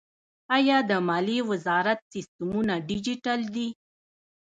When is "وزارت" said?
1.51-1.99